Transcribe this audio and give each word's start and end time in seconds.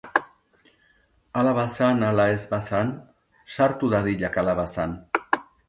Hala 1.41 1.51
bazan 1.57 2.01
ala 2.09 2.25
ez 2.37 2.41
bazan, 2.55 2.91
sartu 3.59 3.93
dadila 3.95 4.35
kalabazan. 4.41 5.01